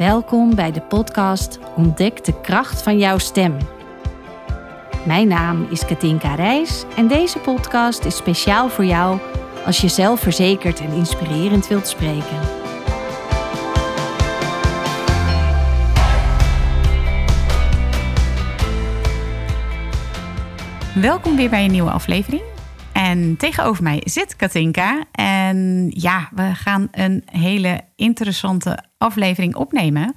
Welkom 0.00 0.54
bij 0.54 0.72
de 0.72 0.80
podcast 0.80 1.58
Ontdek 1.76 2.24
de 2.24 2.40
kracht 2.40 2.82
van 2.82 2.98
jouw 2.98 3.18
stem. 3.18 3.56
Mijn 5.06 5.28
naam 5.28 5.66
is 5.70 5.84
Katinka 5.84 6.34
Reis 6.34 6.84
en 6.96 7.08
deze 7.08 7.38
podcast 7.38 8.04
is 8.04 8.16
speciaal 8.16 8.68
voor 8.68 8.84
jou 8.84 9.18
als 9.66 9.80
je 9.80 9.88
zelfverzekerd 9.88 10.80
en 10.80 10.92
inspirerend 10.92 11.68
wilt 11.68 11.86
spreken. 11.86 12.38
Welkom 20.94 21.36
weer 21.36 21.50
bij 21.50 21.64
een 21.64 21.70
nieuwe 21.70 21.90
aflevering. 21.90 22.42
En 23.00 23.36
tegenover 23.36 23.82
mij 23.82 24.00
zit 24.04 24.36
Katinka. 24.36 25.04
En 25.12 25.90
ja, 25.94 26.28
we 26.34 26.54
gaan 26.54 26.88
een 26.92 27.22
hele 27.24 27.80
interessante 27.96 28.84
aflevering 28.98 29.54
opnemen. 29.54 30.14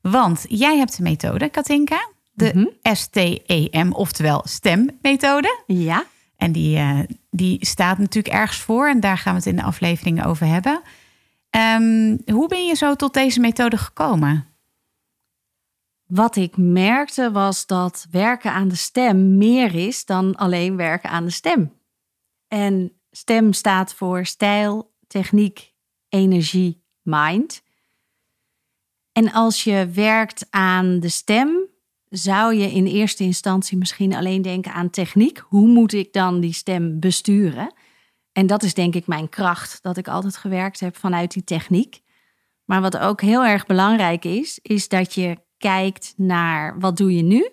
Want 0.00 0.44
jij 0.48 0.76
hebt 0.76 0.96
de 0.96 1.02
methode, 1.02 1.48
Katinka. 1.48 2.08
De 2.32 2.52
Mhm. 2.54 2.94
STEM, 2.96 3.92
oftewel 3.92 4.42
stemmethode. 4.44 5.62
Ja, 5.66 6.04
En 6.36 6.52
die, 6.52 6.76
eh, 6.76 6.98
die 7.30 7.66
staat 7.66 7.98
natuurlijk 7.98 8.34
ergens 8.34 8.58
voor. 8.58 8.88
En 8.88 9.00
daar 9.00 9.18
gaan 9.18 9.32
we 9.32 9.38
het 9.38 9.48
in 9.48 9.56
de 9.56 9.62
aflevering 9.62 10.24
over 10.24 10.46
hebben. 10.46 10.80
Ehm, 11.50 12.16
hoe 12.26 12.48
ben 12.48 12.66
je 12.66 12.74
zo 12.74 12.94
tot 12.94 13.14
deze 13.14 13.40
methode 13.40 13.76
gekomen? 13.76 14.44
wat 16.06 16.36
ik 16.36 16.56
merkte 16.56 17.30
was 17.30 17.66
dat 17.66 18.06
werken 18.10 18.52
aan 18.52 18.68
de 18.68 18.76
stem 18.76 19.36
meer 19.36 19.74
is 19.74 20.04
dan 20.04 20.36
alleen 20.36 20.76
werken 20.76 21.10
aan 21.10 21.24
de 21.24 21.30
stem. 21.30 21.72
En 22.50 22.92
stem 23.10 23.52
staat 23.52 23.94
voor 23.94 24.26
stijl, 24.26 24.94
techniek, 25.06 25.74
energie, 26.08 26.84
mind. 27.02 27.62
En 29.12 29.32
als 29.32 29.64
je 29.64 29.90
werkt 29.94 30.46
aan 30.50 31.00
de 31.00 31.08
stem, 31.08 31.68
zou 32.08 32.54
je 32.54 32.70
in 32.70 32.86
eerste 32.86 33.24
instantie 33.24 33.78
misschien 33.78 34.14
alleen 34.14 34.42
denken 34.42 34.72
aan 34.72 34.90
techniek. 34.90 35.38
Hoe 35.38 35.66
moet 35.66 35.92
ik 35.92 36.12
dan 36.12 36.40
die 36.40 36.52
stem 36.52 37.00
besturen? 37.00 37.74
En 38.32 38.46
dat 38.46 38.62
is 38.62 38.74
denk 38.74 38.94
ik 38.94 39.06
mijn 39.06 39.28
kracht, 39.28 39.82
dat 39.82 39.96
ik 39.96 40.08
altijd 40.08 40.36
gewerkt 40.36 40.80
heb 40.80 40.96
vanuit 40.96 41.32
die 41.32 41.44
techniek. 41.44 42.00
Maar 42.64 42.80
wat 42.80 42.98
ook 42.98 43.20
heel 43.20 43.44
erg 43.44 43.66
belangrijk 43.66 44.24
is, 44.24 44.58
is 44.62 44.88
dat 44.88 45.14
je 45.14 45.38
kijkt 45.58 46.14
naar 46.16 46.78
wat 46.78 46.96
doe 46.96 47.16
je 47.16 47.22
nu? 47.22 47.50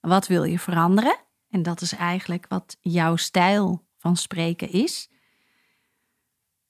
Wat 0.00 0.26
wil 0.26 0.44
je 0.44 0.58
veranderen? 0.58 1.16
En 1.48 1.62
dat 1.62 1.80
is 1.80 1.94
eigenlijk 1.94 2.46
wat 2.48 2.76
jouw 2.80 3.16
stijl 3.16 3.88
van 4.00 4.16
spreken 4.16 4.70
is. 4.70 5.10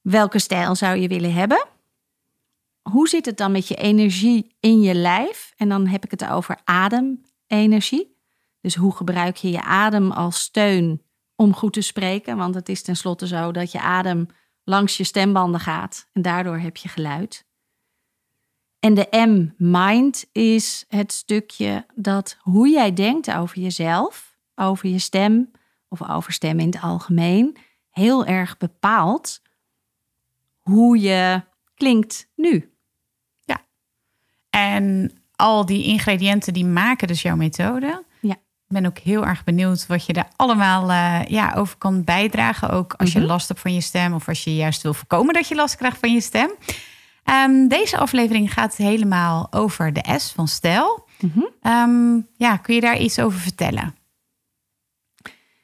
Welke 0.00 0.38
stijl 0.38 0.74
zou 0.74 0.96
je 0.96 1.08
willen 1.08 1.32
hebben? 1.32 1.68
Hoe 2.82 3.08
zit 3.08 3.26
het 3.26 3.36
dan 3.36 3.52
met 3.52 3.68
je 3.68 3.74
energie 3.74 4.56
in 4.60 4.80
je 4.80 4.94
lijf? 4.94 5.52
En 5.56 5.68
dan 5.68 5.86
heb 5.86 6.04
ik 6.04 6.10
het 6.10 6.26
over 6.26 6.60
ademenergie. 6.64 8.16
Dus 8.60 8.74
hoe 8.74 8.96
gebruik 8.96 9.36
je 9.36 9.50
je 9.50 9.62
adem 9.62 10.10
als 10.10 10.40
steun 10.40 11.02
om 11.36 11.54
goed 11.54 11.72
te 11.72 11.80
spreken? 11.80 12.36
Want 12.36 12.54
het 12.54 12.68
is 12.68 12.82
tenslotte 12.82 13.26
zo 13.26 13.52
dat 13.52 13.72
je 13.72 13.80
adem 13.80 14.26
langs 14.64 14.96
je 14.96 15.04
stembanden 15.04 15.60
gaat 15.60 16.08
en 16.12 16.22
daardoor 16.22 16.58
heb 16.58 16.76
je 16.76 16.88
geluid. 16.88 17.48
En 18.78 18.94
de 18.94 19.06
M, 19.10 19.64
mind, 19.72 20.24
is 20.32 20.84
het 20.88 21.12
stukje 21.12 21.86
dat 21.94 22.36
hoe 22.40 22.68
jij 22.68 22.92
denkt 22.92 23.30
over 23.30 23.58
jezelf, 23.58 24.38
over 24.54 24.88
je 24.88 24.98
stem 24.98 25.50
of 25.91 26.08
over 26.10 26.33
stem 26.33 26.58
in 26.60 26.66
het 26.66 26.80
algemeen, 26.83 27.56
heel 27.91 28.27
erg 28.27 28.56
bepaalt 28.56 29.42
hoe 30.58 31.00
je 31.00 31.42
klinkt 31.74 32.28
nu. 32.36 32.64
En 34.50 35.10
al 35.36 35.66
die 35.66 35.84
ingrediënten 35.84 36.52
die 36.52 36.64
maken 36.64 37.09
dus 37.09 37.22
jouw 37.22 37.37
methode. 37.37 38.04
Ja. 38.20 38.32
Ik 38.34 38.66
ben 38.69 38.87
ook 38.87 38.98
heel 38.98 39.26
erg 39.26 39.44
benieuwd 39.44 39.87
wat 39.87 40.06
je 40.06 40.12
daar 40.12 40.28
allemaal 40.37 40.91
eh, 40.91 41.20
ja, 41.28 41.53
over 41.56 41.76
kan 41.78 42.04
bijdragen. 42.04 42.70
Ook 42.70 42.94
als 42.94 43.12
je 43.12 43.19
Mhm. 43.19 43.28
last 43.28 43.48
hebt 43.48 43.60
van 43.60 43.75
je 43.75 43.81
stem 43.81 44.12
of 44.14 44.28
als 44.28 44.44
je 44.44 44.54
juist 44.56 44.82
wil 44.82 44.94
voorkomen 44.94 45.34
dat 45.34 45.48
je 45.48 45.54
last 45.54 45.76
krijgt 45.76 45.98
van 45.98 46.12
je 46.12 46.20
stem. 46.20 46.50
Ehm, 47.25 47.69
deze 47.69 47.98
aflevering 47.98 48.53
gaat 48.53 48.76
helemaal 48.76 49.47
over 49.53 49.93
de 49.93 50.14
S 50.19 50.32
van 50.32 50.48
stijl. 50.48 51.06
Mhm. 51.20 51.41
Ehm, 51.60 52.20
ja, 52.37 52.56
kun 52.56 52.75
je 52.75 52.81
daar 52.81 52.98
iets 52.98 53.19
over 53.19 53.38
vertellen? 53.38 53.94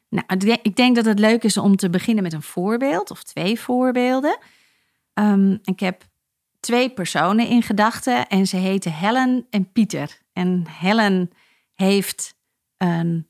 Nou, 0.09 0.59
ik 0.62 0.77
denk- 0.77 0.97
dat 0.97 1.05
het 1.05 1.19
leuk 1.19 1.43
is 1.43 1.56
om 1.56 1.77
te 1.77 1.91
beginnen 1.91 2.22
met 2.22 2.33
een 2.33 2.43
voorbeeld 2.43 3.11
of 3.11 3.22
twee 3.22 3.61
voorbeelden. 3.61 4.39
Ehm, 5.12 5.56
ik 5.62 5.81
heb 5.81 6.05
twee 6.61 6.91
personen 6.91 7.49
in 7.49 7.62
gedachten 7.62 8.27
en 8.27 8.47
ze 8.47 8.56
heten 8.56 8.93
Helen 8.93 9.47
en 9.50 9.72
Pieter. 9.72 10.19
En 10.33 10.65
Helen 10.69 11.31
heeft 11.75 12.34
een 12.77 13.27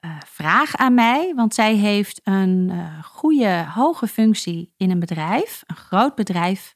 eh, 0.00 0.16
vraag 0.26 0.76
aan 0.76 0.94
mij, 0.94 1.32
want 1.34 1.54
zij 1.54 1.74
heeft 1.74 2.20
een 2.24 2.70
eh, 2.70 3.04
goede, 3.04 3.66
hoge 3.74 4.06
functie 4.06 4.72
in 4.76 4.90
een 4.90 5.00
bedrijf, 5.00 5.62
een 5.66 5.76
groot 5.76 6.14
bedrijf. 6.14 6.74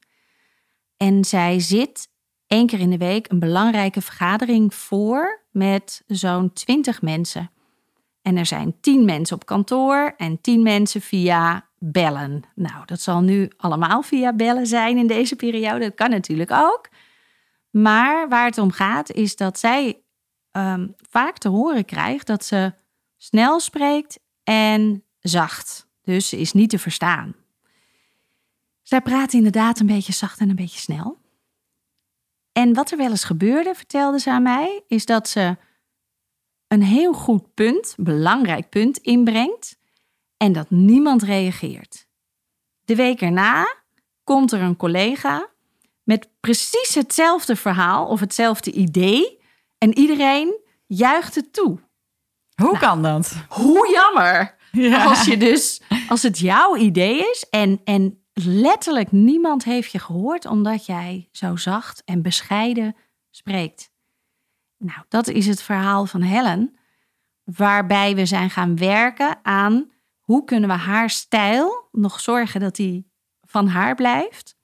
En 0.97 1.25
zij 1.25 1.61
zit 1.61 2.09
één 2.47 2.67
keer 2.67 2.81
in 2.81 2.91
de 2.91 2.97
week 2.97 3.31
een 3.31 3.39
belangrijke 3.39 4.01
vergadering 4.01 4.75
voor 4.75 5.45
met 5.51 6.03
zo'n 6.07 6.53
twintig 6.53 7.03
mensen. 7.03 7.51
En 8.23 8.37
er 8.37 8.47
zijn 8.47 8.81
tien 8.81 9.05
mensen 9.05 9.37
op 9.37 9.47
kantoor 9.47 10.15
en 10.17 10.41
tien 10.41 10.63
mensen 10.63 11.01
via 11.01 11.69
bellen. 11.79 12.43
Nou, 12.55 12.85
dat 12.87 13.01
zal 13.01 13.21
nu 13.21 13.51
allemaal 13.57 14.03
via 14.03 14.33
bellen 14.33 14.67
zijn 14.67 14.99
in 14.99 15.07
deze 15.07 15.37
periode. 15.37 15.79
Dat 15.79 15.95
kan 15.95 16.11
natuurlijk 16.11 16.51
ook. 16.51 16.89
Maar 17.71 18.29
waar 18.29 18.45
het 18.45 18.59
om 18.59 18.71
gaat 18.71 19.11
is 19.11 19.37
dat 19.37 19.59
zij 19.59 20.01
ehm, 20.51 20.89
vaak 21.11 21.39
te 21.39 21.49
horen 21.49 21.85
krijgt 21.85 22.27
dat 22.27 22.45
ze 22.45 22.73
snel 23.17 23.61
spreekt 23.61 24.19
en 24.45 25.05
zacht. 25.21 25.87
Dus 26.03 26.29
ze 26.29 26.39
is 26.39 26.53
niet 26.53 26.71
te 26.71 26.79
verstaan. 26.79 27.35
Zij 28.83 29.01
praat 29.01 29.33
inderdaad 29.33 29.81
een 29.81 29.87
beetje 29.87 30.13
zacht 30.13 30.41
en 30.41 30.49
een 30.49 30.57
beetje 30.57 30.79
snel. 30.79 31.19
En 32.53 32.75
wat 32.75 32.91
er 32.91 32.97
wel 32.97 33.11
eens 33.11 33.25
gebeurde, 33.25 33.75
vertelde 33.75 34.19
ze 34.19 34.31
aan 34.31 34.43
mij, 34.43 34.83
is 34.87 35.07
dat 35.07 35.29
ze 35.29 35.57
een 36.69 36.83
heel 36.83 37.13
goed 37.13 37.55
punt, 37.55 37.95
belangrijk 37.97 38.69
punt 38.69 38.99
inbrengt 38.99 39.79
en 40.37 40.53
dat 40.53 40.71
niemand 40.71 41.23
reageert. 41.23 42.07
De 42.85 42.95
week 42.95 43.21
erna 43.21 43.77
komt 44.25 44.53
er 44.53 44.61
een 44.61 44.77
collega 44.77 45.49
met 46.03 46.29
precies 46.41 46.95
hetzelfde 46.95 47.57
verhaal 47.57 48.07
of 48.07 48.21
hetzelfde 48.21 48.73
idee 48.73 49.39
en 49.79 49.99
iedereen 49.99 50.61
juicht 50.87 51.35
het 51.35 51.53
toe. 51.53 51.79
Hoe 52.55 52.79
kan 52.79 53.03
dat? 53.03 53.45
Hoe 53.49 53.91
jammer! 53.93 54.57
Ja. 54.73 55.05
Als 55.05 55.25
je 55.25 55.37
dus, 55.37 55.81
als 56.09 56.23
het 56.23 56.39
jouw 56.39 56.77
idee 56.77 57.31
is 57.31 57.47
en, 57.51 57.81
en 57.85 58.23
letterlijk 58.33 59.13
niemand 59.13 59.65
heeft 59.65 59.93
je 59.93 59.99
gehoord 59.99 60.45
omdat 60.45 60.87
jij 60.87 61.29
zo 61.33 61.57
zacht 61.57 62.03
en 62.05 62.23
bescheiden 62.23 62.97
spreekt. 63.31 63.91
Nou, 64.79 65.01
dat 65.09 65.29
is 65.29 65.47
het 65.47 65.63
verhaal 65.63 66.07
van 66.07 66.23
Helen, 66.23 66.79
waarbij 67.45 68.15
we 68.15 68.27
zijn 68.27 68.51
gaan 68.51 68.77
werken 68.77 69.39
aan 69.43 69.91
hoe 70.19 70.45
kunnen 70.45 70.69
we 70.69 70.75
haar 70.75 71.11
stijl 71.11 71.89
nog 71.93 72.21
zorgen 72.21 72.61
dat 72.61 72.77
die 72.77 73.11
van 73.43 73.69
haar 73.69 73.95
blijft, 73.95 74.57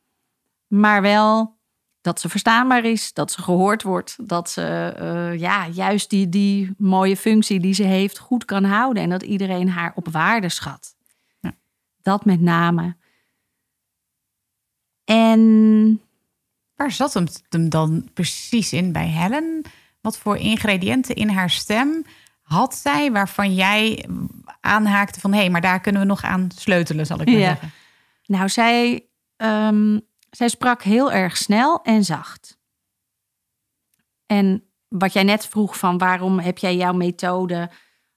maar 0.67 1.03
wel 1.03 1.59
dat 2.01 2.21
ze 2.21 2.29
verstaanbaar 2.29 2.85
is, 2.85 3.13
dat 3.13 3.33
ze 3.33 3.43
gehoord 3.43 3.83
wordt, 3.83 4.29
dat 4.29 4.51
ze 4.51 4.95
eh, 4.97 5.41
ja, 5.41 5.69
juist 5.69 6.11
die, 6.11 6.29
die 6.29 6.75
mooie 6.79 7.17
functie 7.17 7.61
die 7.61 7.75
ze 7.75 7.83
heeft 7.83 8.19
goed 8.19 8.45
kan 8.45 8.65
houden 8.65 9.03
en 9.03 9.11
dat 9.11 9.23
iedereen 9.23 9.69
haar 9.69 9.93
op 9.95 10.09
waarde 10.09 10.49
schat. 10.49 10.97
Ja. 11.41 11.55
Dat 12.03 12.25
met 12.25 12.41
name. 12.41 12.97
En 15.05 16.01
Waar 16.77 16.93
zat 16.93 17.15
hem, 17.15 17.27
hem 17.49 17.69
dan 17.69 18.09
precies 18.15 18.73
in 18.73 18.93
bij 18.93 19.07
Helen? 19.07 19.63
Wat 20.05 20.19
voor 20.19 20.37
ingrediënten 20.37 21.15
in 21.15 21.29
haar 21.29 21.51
stem 21.51 22.05
had 22.43 22.75
zij 22.75 23.13
waarvan 23.13 23.55
jij 23.55 24.09
aanhaakte 24.61 25.21
van 25.21 25.33
hé, 25.33 25.39
hey, 25.39 25.51
maar 25.51 25.61
daar 25.61 25.81
kunnen 25.81 26.01
we 26.01 26.07
nog 26.07 26.23
aan 26.25 26.49
sleutelen, 26.57 27.07
zal 27.07 27.21
ik 27.21 27.27
maar 27.27 27.37
Ja. 27.37 27.49
zeggen. 27.49 27.71
nou, 28.27 28.49
zij, 28.49 29.07
ehm, 29.37 29.99
zij 30.31 30.49
sprak 30.49 30.83
heel 30.83 31.13
erg 31.13 31.37
snel 31.37 31.83
en 31.83 32.05
zacht. 32.05 32.59
En 34.27 34.65
wat 34.89 35.13
jij 35.13 35.23
net 35.23 35.47
vroeg 35.47 35.79
van 35.79 35.99
waarom 35.99 36.39
heb 36.39 36.59
jij 36.59 36.77
jouw 36.77 36.93
methode 36.93 37.71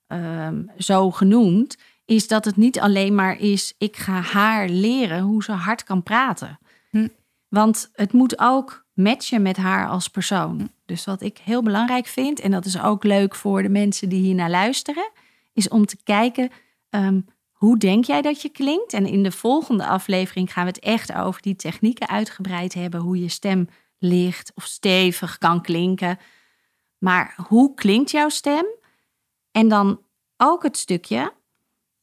ehm, 0.08 0.64
zo 0.78 1.12
genoemd, 1.12 1.78
is 2.06 2.28
dat 2.28 2.46
het 2.46 2.56
niet 2.56 2.80
alleen 2.80 3.16
maar 3.16 3.40
is 3.40 3.74
ik 3.78 3.98
ga 3.98 4.22
haar 4.22 4.70
leren 4.70 5.22
hoe 5.22 5.44
ze 5.44 5.52
hard 5.52 5.84
kan 5.84 6.04
praten. 6.04 6.60
Hm. 6.90 7.08
Want 7.48 7.90
het 7.94 8.14
moet 8.14 8.40
ook 8.40 8.86
matchen 8.98 9.42
met 9.42 9.58
haar 9.58 9.88
als 9.88 10.08
persoon. 10.08 10.70
Dus 10.86 11.06
wat 11.06 11.22
ik 11.22 11.38
heel 11.38 11.64
belangrijk 11.64 12.08
vind, 12.08 12.40
en 12.40 12.52
dat 12.52 12.66
is 12.66 12.82
ook 12.82 13.04
leuk 13.04 13.36
voor 13.36 13.62
de 13.62 13.70
mensen 13.70 14.10
die 14.10 14.22
hier 14.22 14.36
naar 14.36 14.50
luisteren, 14.50 15.12
is 15.54 15.68
om 15.68 15.86
te 15.86 15.98
kijken 16.04 16.50
ehm, 16.90 17.22
hoe 17.52 17.78
denk 17.78 18.06
jij 18.06 18.22
dat 18.22 18.42
je 18.42 18.50
klinkt. 18.50 18.94
En 18.94 19.06
in 19.06 19.24
de 19.24 19.32
volgende 19.32 19.86
aflevering 19.86 20.54
gaan 20.54 20.66
we 20.66 20.70
het 20.70 20.80
echt 20.80 21.14
over 21.14 21.42
die 21.42 21.56
technieken 21.56 22.08
uitgebreid 22.08 22.74
hebben, 22.74 23.00
hoe 23.00 23.20
je 23.20 23.30
stem 23.30 23.70
licht 23.98 24.52
of 24.56 24.64
stevig 24.64 25.38
kan 25.38 25.62
klinken. 25.62 26.20
Maar 26.98 27.36
hoe 27.48 27.74
klinkt 27.74 28.12
jouw 28.12 28.30
stem? 28.30 28.66
En 29.52 29.68
dan 29.68 30.02
ook 30.38 30.64
het 30.64 30.78
stukje, 30.78 31.34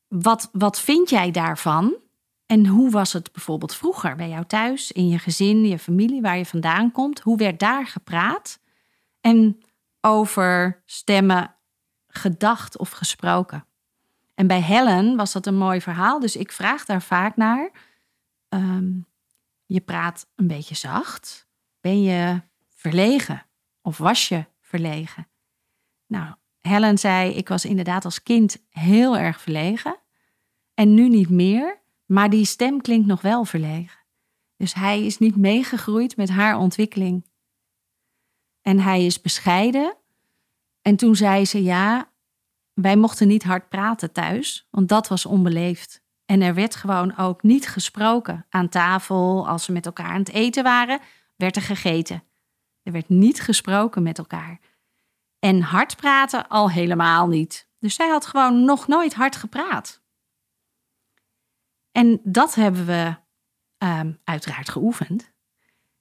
wat, 0.09 0.49
wat 0.53 0.81
vind 0.81 1.11
jij 1.11 1.31
daarvan? 1.31 1.97
En 2.55 2.67
hoe 2.67 2.91
was 2.91 3.13
het 3.13 3.33
bijvoorbeeld 3.33 3.75
vroeger 3.75 4.17
bij 4.17 4.29
jou 4.29 4.45
thuis, 4.45 4.93
in 4.93 5.09
je 5.09 5.19
gezin, 5.19 5.67
je 5.67 5.79
familie, 5.79 6.23
waar 6.23 6.39
je 6.39 6.47
vandaan 6.47 6.93
komt? 6.93 7.21
Hoe 7.21 7.37
werd 7.37 7.59
daar 7.59 7.87
gepraat? 7.87 8.61
En 9.21 9.63
over 10.01 10.83
stemmen 10.85 11.55
gedacht 12.07 12.79
of 12.79 12.91
gesproken? 12.91 13.67
En 14.35 14.47
bij 14.47 14.61
Helen 14.61 15.17
was 15.17 15.33
dat 15.33 15.47
een 15.47 15.57
mooi 15.57 15.81
verhaal, 15.81 16.21
dus 16.21 16.37
ik 16.37 16.53
vraag 16.53 16.85
daar 16.85 17.03
vaak 17.03 17.37
naar. 17.37 17.71
Ehm, 18.49 18.93
je 19.67 19.81
praat 19.81 20.27
een 20.35 20.47
beetje 20.47 20.75
zacht. 20.75 21.47
Ben 21.81 22.03
je 22.03 22.41
verlegen? 22.69 23.47
Of 23.83 23.99
was 23.99 24.29
je 24.29 24.45
verlegen? 24.61 25.29
Nou, 26.07 26.35
Helen 26.61 26.99
zei: 26.99 27.35
Ik 27.35 27.49
was 27.49 27.65
inderdaad 27.65 28.05
als 28.05 28.23
kind 28.23 28.57
heel 28.71 29.17
erg 29.17 29.41
verlegen. 29.41 29.97
En 30.75 30.95
nu 30.95 31.09
niet 31.09 31.31
meer, 31.31 31.83
maar 32.05 32.31
die 32.31 32.45
stem 32.45 32.81
klinkt 32.81 33.07
nog 33.07 33.21
wel 33.21 33.45
verlegen. 33.45 33.99
Dus 34.57 34.75
hij 34.75 35.05
is 35.05 35.19
niet 35.19 35.37
meegegroeid 35.37 36.17
met 36.17 36.29
haar 36.29 36.59
ontwikkeling. 36.59 37.25
En 38.63 38.81
hij 38.81 39.07
is 39.07 39.21
bescheiden. 39.21 39.97
En 40.83 40.97
toen 40.97 41.17
zei 41.17 41.45
ze: 41.45 41.63
Ja, 41.63 42.11
wij 42.73 42.97
mochten 42.97 43.29
niet 43.29 43.43
hard 43.43 43.69
praten 43.69 44.13
thuis, 44.13 44.69
want 44.71 44.89
dat 44.89 45.09
was 45.09 45.27
onbeleefd. 45.27 46.03
En 46.27 46.41
er 46.41 46.55
werd 46.55 46.75
gewoon 46.75 47.17
ook 47.17 47.43
niet 47.43 47.69
gesproken. 47.69 48.47
Aan 48.51 48.69
tafel, 48.69 49.49
als 49.49 49.67
we 49.67 49.73
met 49.73 49.87
elkaar 49.87 50.11
aan 50.11 50.19
het 50.19 50.33
eten 50.33 50.63
waren, 50.63 51.01
werd 51.37 51.57
er 51.57 51.63
gegeten. 51.63 52.23
Er 52.83 52.93
werd 52.93 53.09
niet 53.09 53.41
gesproken 53.41 54.03
met 54.03 54.19
elkaar. 54.19 54.61
En 55.39 55.61
hard 55.61 55.97
praten 55.97 56.49
al 56.49 56.71
helemaal 56.71 57.29
niet. 57.29 57.69
Dus 57.79 57.95
zij 57.95 58.09
had 58.09 58.27
gewoon 58.27 58.65
nog 58.65 58.87
nooit 58.87 59.15
hard 59.15 59.37
gepraat. 59.37 60.03
En 61.95 62.21
dat 62.23 62.55
hebben 62.55 62.87
we 62.87 63.17
ehm, 63.79 64.13
uiteraard 64.25 64.69
geoefend. 64.69 65.33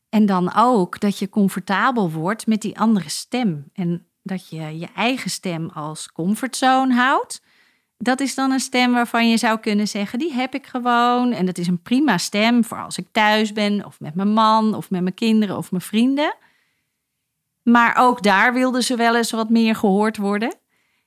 En 0.09 0.25
dan 0.25 0.53
ook 0.55 0.99
dat 0.99 1.19
je 1.19 1.29
comfortabel 1.29 2.11
wordt 2.11 2.47
met 2.47 2.61
die 2.61 2.79
andere 2.79 3.09
stem. 3.09 3.69
En 3.73 4.07
dat 4.21 4.49
je 4.49 4.79
je 4.79 4.87
eigen 4.95 5.29
stem 5.29 5.69
als 5.69 6.11
comfortzone 6.11 6.93
houdt. 6.93 7.41
Dat 7.97 8.19
is 8.19 8.35
dan 8.35 8.51
een 8.51 8.59
stem 8.59 8.93
waarvan 8.93 9.29
je 9.29 9.37
zou 9.37 9.59
kunnen 9.59 9.87
zeggen: 9.87 10.19
die 10.19 10.33
heb 10.33 10.53
ik 10.53 10.65
gewoon. 10.67 11.31
En 11.31 11.45
dat 11.45 11.57
is 11.57 11.67
een 11.67 11.81
prima 11.81 12.17
stem 12.17 12.63
voor 12.63 12.83
als 12.83 12.97
ik 12.97 13.07
thuis 13.11 13.53
ben, 13.53 13.85
of 13.85 13.99
met 13.99 14.15
mijn 14.15 14.33
man, 14.33 14.73
of 14.73 14.89
met 14.89 15.01
mijn 15.01 15.13
kinderen 15.13 15.57
of 15.57 15.71
mijn 15.71 15.83
vrienden. 15.83 16.35
Maar 17.63 17.95
ook 17.97 18.23
daar 18.23 18.53
wilden 18.53 18.83
ze 18.83 18.95
wel 18.95 19.15
eens 19.15 19.31
wat 19.31 19.49
meer 19.49 19.75
gehoord 19.75 20.17
worden. 20.17 20.55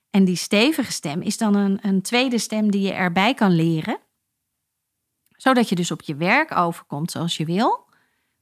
En 0.09 0.25
die 0.25 0.35
stevige 0.35 0.91
stem 0.91 1.21
is 1.21 1.37
dan 1.37 1.55
een, 1.55 1.79
een 1.81 2.01
tweede 2.01 2.37
stem 2.37 2.71
die 2.71 2.81
je 2.81 2.93
erbij 2.93 3.33
kan 3.33 3.51
leren. 3.51 3.99
Zodat 5.37 5.69
je 5.69 5.75
dus 5.75 5.91
op 5.91 6.01
je 6.01 6.15
werk 6.15 6.57
overkomt 6.57 7.11
zoals 7.11 7.37
je 7.37 7.45
wil. 7.45 7.85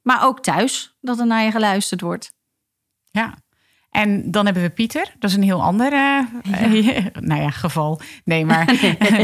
Maar 0.02 0.26
ook 0.26 0.40
thuis 0.40 0.98
dat 1.02 1.20
er 1.20 1.26
naar 1.26 1.44
je 1.44 1.52
geluisterd 1.52 2.02
wordt. 2.02 2.34
Ja, 3.12 3.38
en 3.96 4.32
dan 4.32 4.46
hebben 4.46 4.64
we 4.64 4.70
Pieter. 4.70 5.14
Dat 5.20 5.30
is 5.30 5.36
een 5.36 5.44
heel 5.44 5.62
ander 5.62 5.94
uh, 5.94 6.22
nou 7.30 7.42
ja, 7.42 7.50
geval. 7.50 8.02
Nee, 8.24 8.46
maar 8.46 8.66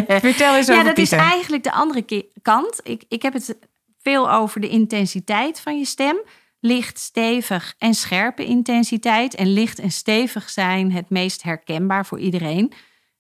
vertel 0.08 0.56
eens 0.56 0.70
over 0.70 0.76
Ja, 0.76 0.84
dat 0.84 0.98
is 0.98 1.12
eigenlijk 1.12 1.64
de 1.64 1.72
andere 1.72 2.26
kant. 2.42 2.80
Ik, 2.84 3.04
ik 3.08 3.22
heb 3.22 3.34
het 3.34 3.58
veel 4.02 4.32
over 4.32 4.62
de 4.62 4.70
intensiteit 4.70 5.60
van 5.60 5.78
je 5.78 5.86
stem. 5.86 6.22
Licht, 6.60 7.00
stevig 7.00 7.76
en 7.78 7.94
scherpe 7.94 8.46
intensiteit. 8.46 9.36
En 9.36 9.54
licht 9.54 9.80
en 9.80 9.92
stevig 9.92 10.50
zijn 10.50 10.92
het 10.92 11.10
meest 11.10 11.44
herkenbaar 11.44 12.06
voor 12.06 12.20
iedereen. 12.20 12.74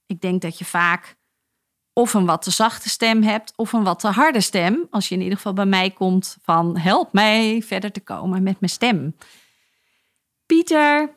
Ik 0.06 0.22
denk 0.22 0.42
dat 0.42 0.58
je 0.58 0.66
vaak 0.66 1.16
of 1.94 2.14
een 2.14 2.26
wat 2.26 2.42
te 2.42 2.52
zachte 2.52 2.90
stem 2.90 3.24
hebt 3.24 3.54
of 3.56 3.74
een 3.74 3.84
wat 3.84 4.00
te 4.00 4.08
harde 4.08 4.42
stem. 4.42 4.88
Als 4.90 5.10
je 5.10 5.16
in 5.16 5.22
ieder 5.22 5.38
geval 5.38 5.54
bij 5.54 5.66
mij 5.66 5.92
komt 5.92 6.38
van 6.42 6.78
help 6.78 7.14
mij 7.14 7.62
verder 7.66 7.92
te 7.92 8.00
komen 8.00 8.44
met 8.44 8.60
mijn 8.60 8.72
stem. 8.72 9.16
Pieter 10.46 11.16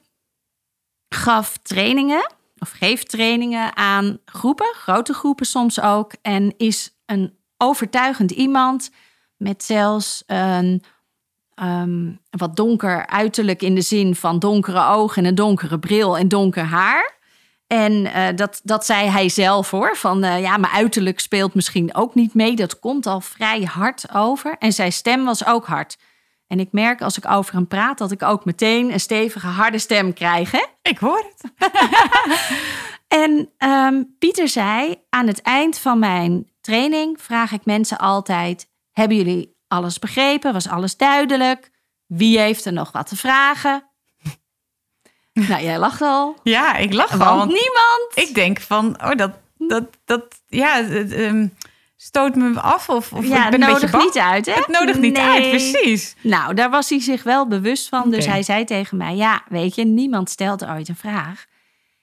gaf 1.09 1.57
trainingen 1.63 2.33
of 2.59 2.71
geeft 2.71 3.09
trainingen 3.09 3.77
aan 3.77 4.19
groepen, 4.25 4.75
grote 4.75 5.15
groepen 5.15 5.47
soms 5.47 5.81
ook. 5.81 6.13
En 6.23 6.55
is 6.57 6.97
een 7.07 7.37
overtuigend 7.57 8.31
iemand 8.31 8.91
met 9.37 9.65
zelfs 9.65 10.23
een 10.27 10.83
Ehm, 11.55 12.13
wat 12.31 12.57
donker 12.57 13.07
uiterlijk 13.07 13.63
in 13.63 13.75
de 13.75 13.81
zin 13.81 14.15
van 14.15 14.39
donkere 14.39 14.87
ogen 14.87 15.23
en 15.23 15.29
een 15.29 15.35
donkere 15.35 15.79
bril 15.79 16.19
en 16.19 16.29
donker 16.29 16.65
haar. 16.65 17.19
En 17.67 18.07
eh, 18.07 18.37
dat, 18.37 18.61
dat 18.63 18.87
zei 18.87 19.09
hij 19.09 19.29
zelf 19.29 19.71
hoor. 19.71 19.97
Van 19.97 20.25
uh, 20.25 20.41
ja, 20.41 20.57
mijn 20.57 20.73
uiterlijk 20.73 21.21
speelt 21.21 21.55
misschien 21.55 21.95
ook 21.95 22.15
niet 22.15 22.35
mee. 22.35 22.57
Dat 22.57 22.79
komt 22.79 23.07
al 23.07 23.21
vrij 23.21 23.63
hard 23.63 24.15
over. 24.15 24.57
En 24.59 24.73
zijn 24.73 24.93
stem 24.93 25.25
was 25.25 25.47
ook 25.47 25.67
hard. 25.67 25.97
En 26.47 26.61
ik 26.61 26.73
merk 26.73 27.03
als 27.03 27.17
ik 27.17 27.31
over 27.31 27.55
hem 27.55 27.67
praat 27.67 27.99
dat 27.99 28.11
ik 28.11 28.23
ook 28.23 28.45
meteen 28.45 28.93
een 28.93 29.01
stevige, 29.01 29.47
harde 29.47 29.79
stem 29.79 30.13
krijg. 30.13 30.51
Hè? 30.51 30.65
Ik 30.83 30.99
hoor 30.99 31.27
het. 31.33 31.53
en 33.25 33.51
ehm, 33.59 34.03
Pieter 34.19 34.49
zei: 34.49 34.97
aan 35.11 35.27
het 35.27 35.43
eind 35.43 35.79
van 35.79 35.99
mijn 35.99 36.51
training 36.61 37.21
vraag 37.21 37.53
ik 37.53 37.65
mensen 37.65 37.99
altijd: 37.99 38.67
hebben 38.93 39.17
jullie 39.17 39.57
alles 39.69 39.99
begrepen? 39.99 40.53
Was 40.53 40.69
alles 40.69 40.97
duidelijk? 40.97 41.71
Wie 42.07 42.39
heeft 42.39 42.65
er 42.65 42.73
nog 42.73 42.93
wat 42.93 43.07
te 43.07 43.17
vragen? 43.17 43.94
Nou, 45.49 45.63
jij 45.63 45.79
lacht 45.79 46.01
al. 46.01 46.37
Ja, 46.43 46.77
ik 46.77 46.93
lach 46.93 47.21
al. 47.21 47.37
Want 47.37 47.51
niemand. 47.51 48.13
Ik 48.15 48.35
denk 48.35 48.61
van, 48.61 49.03
oh, 49.05 49.15
dat, 49.15 49.31
dat, 49.59 49.85
dat, 50.05 50.25
ja, 50.47 50.81
um, 50.91 51.55
stoot 51.97 52.35
me 52.35 52.61
af 52.61 52.89
of, 52.89 53.13
of 53.13 53.27
ja, 53.27 53.45
ik 53.45 53.51
ben 53.51 53.63
een 53.63 53.81
beetje 53.81 53.99
niet 53.99 54.19
uit, 54.19 54.47
hè? 54.47 54.53
Het 54.53 54.69
nodigt 54.69 55.01
niet 55.01 55.19
uit, 55.19 55.51
precies. 55.51 56.17
Nou, 56.21 56.55
daar 56.55 56.71
was 56.71 56.89
hij 56.89 57.01
zich 57.01 57.23
wel 57.23 57.49
bewust 57.49 57.89
van. 57.89 58.11
Dus 58.11 58.27
hij 58.27 58.43
zei 58.43 58.65
tegen 58.65 58.97
mij, 58.97 59.17
ja, 59.17 59.43
weet 59.49 59.75
je, 59.75 59.85
niemand 59.85 60.31
stelt 60.31 60.67
ooit 60.67 60.89
een 60.89 60.97
vraag. 60.97 61.45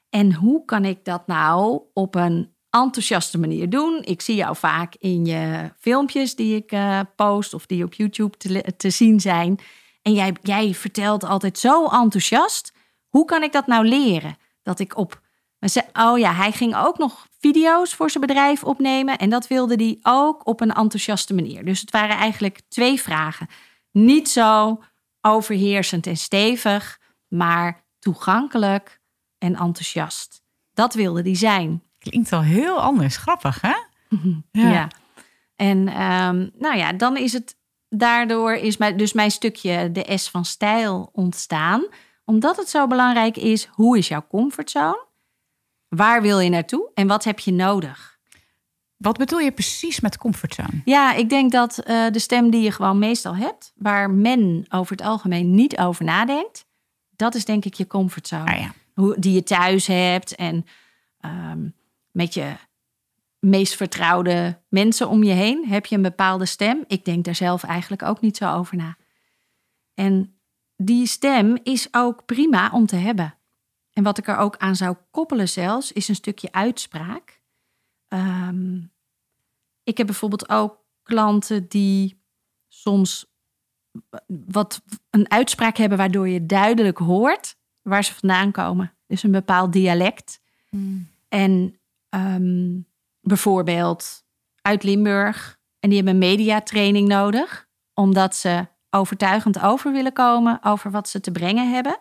En 0.10 0.34
hoe 0.34 0.66
kan 0.66 0.86
ik 0.86 1.06
dat 1.06 1.28
nou 1.28 1.82
op 1.94 2.16
een 2.16 2.54
enthousiaste 2.72 3.38
manier 3.38 3.70
doen. 3.70 4.02
Ik 4.04 4.22
zie 4.22 4.36
jou 4.36 4.56
vaak 4.56 4.96
in 5.00 5.26
je 5.26 5.72
filmpjes 5.80 6.36
die 6.36 6.56
ik 6.56 6.72
uh, 6.72 7.00
post 7.16 7.54
of 7.54 7.66
die 7.66 7.84
op 7.84 7.94
YouTube 7.94 8.38
te, 8.38 8.64
te 8.78 8.90
zien 8.90 9.20
zijn. 9.20 9.60
En 10.02 10.14
jij, 10.14 10.34
jij 10.42 10.74
vertelt 10.74 11.24
altijd 11.24 11.58
zo 11.58 11.86
enthousiast. 11.86 12.74
Hoe 13.12 13.26
kan 13.26 13.44
ik 13.44 13.52
dat 13.52 13.68
nou 13.68 13.88
leren? 13.88 14.38
Dat 14.64 14.80
ik 14.80 14.98
op. 14.98 15.22
Oh 15.94 16.20
ja, 16.20 16.34
hij 16.34 16.52
ging 16.52 16.76
ook 16.76 16.98
nog 16.98 17.28
video's 17.40 17.94
voor 17.94 18.10
zijn 18.10 18.26
bedrijf 18.26 18.64
opnemen. 18.64 19.18
En 19.18 19.30
dat 19.30 19.48
wilde 19.48 19.76
hij 19.76 20.00
ook 20.02 20.48
op 20.48 20.62
een 20.62 20.74
enthousiaste 20.74 21.34
manier. 21.34 21.66
Dus 21.66 21.82
het 21.82 21.92
waren 21.92 22.16
eigenlijk 22.16 22.62
twee 22.68 23.02
vragen. 23.02 23.48
Niet 23.92 24.30
zo 24.30 24.82
overheersend 25.22 26.08
en 26.08 26.18
stevig, 26.18 27.00
maar 27.28 27.86
toegankelijk 28.00 29.02
en 29.38 29.56
enthousiast. 29.56 30.42
Dat 30.74 30.94
wilde 30.94 31.22
hij 31.22 31.36
zijn. 31.36 31.84
Klinkt 32.00 32.30
wel 32.30 32.42
heel 32.42 32.82
anders. 32.82 33.18
Grappig, 33.18 33.62
hè? 33.62 33.76
Ja. 34.52 34.88
En 35.56 35.78
um, 35.78 36.52
nou 36.58 36.78
ja, 36.78 36.94
dan 36.94 37.18
is 37.18 37.34
het 37.34 37.58
daardoor 37.90 38.54
is 38.54 38.78
mijn, 38.78 38.98
dus 38.98 39.14
mijn 39.14 39.32
stukje 39.32 39.92
de 39.92 40.18
S 40.18 40.30
van 40.30 40.46
stijl 40.46 41.10
ontstaan. 41.14 41.86
Omdat 42.32 42.58
het 42.58 42.70
zo 42.70 42.88
belangrijk 42.88 43.38
is, 43.38 43.66
hoe 43.66 43.98
is 43.98 44.08
jouw 44.08 44.26
comfortzone? 44.30 45.06
Waar 45.88 46.22
wil 46.22 46.40
je 46.40 46.50
naartoe 46.50 46.92
en 46.94 47.08
wat 47.08 47.24
heb 47.24 47.40
je 47.40 47.52
nodig? 47.52 48.20
Wat 48.98 49.18
bedoel 49.18 49.40
je 49.40 49.52
precies 49.52 50.00
met 50.00 50.18
comfortzone? 50.18 50.82
Ja, 50.86 51.14
ik 51.14 51.30
denk 51.30 51.52
dat 51.52 51.80
uh, 51.88 52.10
de 52.12 52.20
stem 52.20 52.50
die 52.50 52.62
je 52.62 52.72
gewoon 52.72 53.00
meestal 53.00 53.36
hebt, 53.36 53.74
waar 53.76 54.10
men 54.10 54.66
over 54.70 54.92
het 54.92 55.06
algemeen 55.06 55.56
niet 55.56 55.78
over 55.78 56.06
nadenkt, 56.06 56.66
dat 57.16 57.36
is 57.36 57.46
denk 57.46 57.66
ik 57.66 57.74
je 57.74 57.88
comfortzone. 57.88 58.54
Ah, 58.54 58.60
ja. 58.60 58.74
Hoe, 58.94 59.20
die 59.20 59.34
je 59.34 59.44
thuis 59.44 59.88
hebt 59.88 60.36
en 60.36 60.66
um, 61.26 61.76
met 62.12 62.34
je 62.34 62.54
meest 63.40 63.76
vertrouwde 63.76 64.60
mensen 64.70 65.10
om 65.10 65.24
je 65.24 65.34
heen? 65.34 65.68
Heb 65.68 65.86
je 65.86 65.96
een 65.96 66.02
bepaalde 66.02 66.46
stem? 66.46 66.84
Ik 66.88 67.06
denk 67.06 67.26
daar 67.26 67.36
zelf 67.36 67.64
eigenlijk 67.64 68.04
ook 68.04 68.22
niet 68.22 68.38
zo 68.38 68.54
over 68.54 68.78
na. 68.78 68.96
En 69.94 70.36
die 70.86 71.06
stem 71.06 71.58
is 71.64 71.88
ook 71.92 72.26
prima 72.26 72.72
om 72.72 72.86
te 72.86 72.96
hebben. 72.96 73.36
En 73.94 74.04
wat 74.04 74.18
ik 74.18 74.28
er 74.28 74.38
ook 74.38 74.58
aan 74.58 74.76
zou 74.76 74.96
koppelen 75.12 75.50
zelfs, 75.50 75.92
is 75.92 76.08
een 76.08 76.16
stukje 76.16 76.52
uitspraak. 76.52 77.42
Ehm, 78.08 78.76
ik 79.84 79.98
heb 79.98 80.06
bijvoorbeeld 80.06 80.50
ook 80.50 80.84
klanten 81.04 81.68
die 81.68 82.22
soms 82.68 83.26
wat 84.28 84.84
een 85.10 85.32
uitspraak 85.32 85.78
hebben 85.78 85.98
waardoor 85.98 86.28
je 86.28 86.46
duidelijk 86.46 86.98
hoort 86.98 87.56
waar 87.82 88.04
ze 88.04 88.14
vandaan 88.14 88.52
komen. 88.52 88.94
Dus 89.08 89.24
een 89.24 89.32
bepaald 89.32 89.74
dialect. 89.74 90.42
Hmm. 90.70 91.08
En 91.28 91.82
Ehm, 92.12 92.80
bijvoorbeeld 93.22 94.26
uit 94.62 94.84
Limburg. 94.84 95.60
En 95.80 95.90
die 95.90 95.98
hebben 95.98 96.18
mediatraining 96.18 97.08
nodig, 97.08 97.68
omdat 97.94 98.36
ze 98.36 98.68
overtuigend 98.92 99.60
over 99.62 99.92
willen 99.92 100.14
komen 100.14 100.64
over 100.64 100.92
wat 100.92 101.10
ze 101.10 101.20
te 101.20 101.32
brengen 101.32 101.72
hebben. 101.72 101.98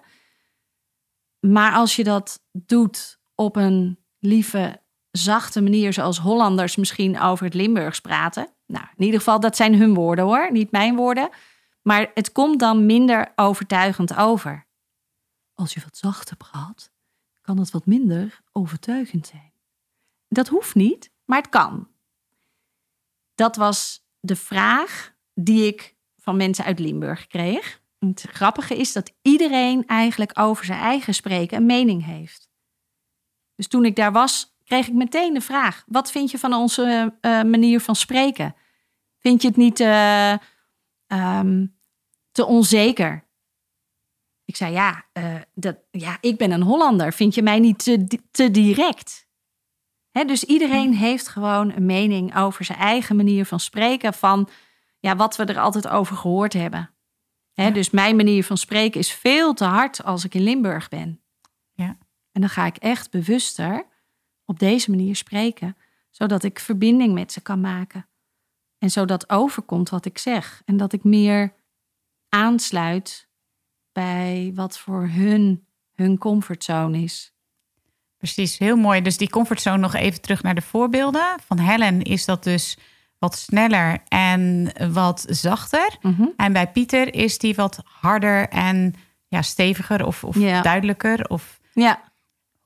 Maar 1.41 1.73
als 1.73 1.97
je 1.97 2.05
dat 2.05 2.43
doet 2.53 3.19
op 3.35 3.57
een 3.57 3.99
lieve, 4.19 4.83
zachte 5.11 5.61
manier, 5.61 5.93
zoals 5.93 6.19
Hollanders 6.19 6.77
misschien 6.77 7.21
over 7.21 7.45
het 7.45 7.55
Limburgs 7.55 8.01
praten. 8.01 8.49
Nou, 8.67 8.85
in 8.97 9.05
ieder 9.05 9.19
geval, 9.19 9.41
dat 9.41 9.57
zijn 9.57 9.75
hun 9.75 9.95
woorden 9.95 10.25
hoor, 10.25 10.53
niet 10.53 10.71
mijn 10.71 10.97
woorden. 10.97 11.29
Maar 11.83 12.11
het 12.15 12.33
komt 12.33 12.59
dan 12.59 12.87
minder 12.87 13.33
overtuigend 13.37 14.17
over. 14.17 14.67
Als 15.55 15.75
je 15.75 15.81
wat 15.81 15.97
zachter 15.97 16.37
praat, 16.37 16.93
kan 17.43 17.59
het 17.59 17.71
wat 17.71 17.87
minder 17.87 18.41
overtuigend 18.53 19.27
zijn. 19.27 19.53
Dat 20.29 20.49
hoeft 20.49 20.75
niet, 20.75 21.11
maar 21.25 21.39
het 21.39 21.49
kan. 21.49 21.89
Dat 23.35 23.57
was 23.57 24.07
de 24.21 24.37
vraag 24.37 25.15
die 25.35 25.67
ik 25.67 25.97
van 26.21 26.37
mensen 26.37 26.65
uit 26.65 26.79
Limburg 26.79 27.27
kreeg. 27.27 27.81
Het 27.99 28.27
grappige 28.31 28.77
is 28.77 28.93
dat 28.93 29.13
iedereen 29.23 29.87
eigenlijk 29.87 30.39
over 30.39 30.65
zijn 30.65 30.81
eigen 30.81 31.15
spreken 31.15 31.57
een 31.57 31.67
mening 31.67 32.05
heeft. 32.05 32.49
Dus 33.55 33.69
toen 33.69 33.85
ik 33.85 33.97
daar 33.97 34.13
was, 34.13 34.57
kreeg 34.65 34.87
ik 34.87 34.95
meteen 34.95 35.35
de 35.35 35.41
vraag: 35.41 35.85
wat 35.87 36.11
vind 36.11 36.31
je 36.31 36.39
van 36.39 36.55
onze 36.55 37.15
uh, 37.21 37.43
manier 37.43 37.81
van 37.81 37.97
spreken? 37.97 38.55
Vind 39.19 39.43
je 39.43 39.49
het 39.49 39.57
niet 39.57 39.81
uh, 39.81 40.35
um, 41.07 41.79
te 42.33 42.45
onzeker? 42.45 43.29
Ik 44.45 44.57
zei 44.57 44.73
ja, 44.73 45.05
uh, 45.13 45.35
dat, 45.55 45.79
ja, 45.91 46.19
ik 46.21 46.37
ben 46.37 46.51
een 46.51 46.63
Hollander. 46.63 47.13
Vind 47.13 47.35
je 47.35 47.43
mij 47.43 47.59
niet 47.59 47.85
te, 47.85 48.21
te 48.31 48.51
direct? 48.51 49.29
He, 50.11 50.25
dus 50.25 50.45
iedereen 50.45 50.95
heeft 50.95 51.29
gewoon 51.29 51.73
een 51.73 51.87
mening 51.87 52.37
over 52.37 52.65
zijn 52.65 52.79
eigen 52.79 53.17
manier 53.17 53.45
van 53.47 53.61
spreken, 53.61 54.15
van 54.15 54.49
ja, 55.01 55.17
wat 55.17 55.37
we 55.37 55.45
er 55.45 55.59
altijd 55.59 55.89
over 55.89 56.17
gehoord 56.17 56.53
hebben. 56.53 56.91
He, 57.53 57.73
Dus 57.73 57.91
mijn 57.91 58.17
manier 58.17 58.45
van 58.45 58.57
spreken 58.57 59.01
is 59.01 59.13
veel 59.13 59.55
te 59.55 59.65
hard 59.65 60.05
als 60.05 60.25
ik 60.25 60.35
in 60.35 60.43
Limburg 60.43 60.89
ben. 60.89 61.21
Ja. 61.73 61.99
En 62.33 62.41
dan 62.41 62.51
ga 62.51 62.67
ik 62.67 62.77
echt 62.77 63.11
bewuster 63.11 63.87
op 64.45 64.59
deze 64.59 64.91
manier 64.91 65.17
spreken, 65.17 65.77
zodat 66.11 66.43
ik 66.43 66.59
verbinding 66.59 67.15
met 67.15 67.33
ze 67.33 67.41
kan 67.41 67.61
maken. 67.61 68.09
En 68.79 68.91
zodat 68.91 69.31
overkomt 69.31 69.89
wat 69.89 70.05
ik 70.05 70.19
zeg. 70.19 70.63
En 70.65 70.77
dat 70.77 70.93
ik 70.93 71.05
meer 71.05 71.55
aansluit 72.29 73.29
bij 73.93 74.53
wat 74.55 74.79
voor 74.79 75.09
hun 75.09 75.65
hun 76.01 76.19
comfortzone 76.19 76.99
is. 76.99 77.33
Precies, 78.17 78.59
heel 78.59 78.77
mooi. 78.77 79.03
Dus 79.03 79.17
die 79.17 79.31
comfortzone 79.31 79.79
nog 79.79 79.95
even 79.95 80.21
terug 80.21 80.43
naar 80.43 80.55
de 80.55 80.63
voorbeelden. 80.63 81.37
Van 81.47 81.59
Helen 81.59 82.03
is 82.03 82.25
dat 82.25 82.45
dus 82.45 82.79
wat 83.21 83.37
sneller 83.39 83.99
en 84.09 84.73
wat 84.93 85.25
zachter. 85.29 85.97
Mm 86.01 86.33
En 86.37 86.53
bij 86.53 86.71
Pieter 86.71 87.15
is 87.15 87.39
die 87.39 87.55
wat 87.55 87.83
harder 87.85 88.49
en 88.49 88.95
ja, 89.29 89.43
steviger 89.43 90.07
of, 90.07 90.25
of 90.25 90.37
duidelijker. 90.63 91.29
Of 91.29 91.61
Ja, 91.73 92.01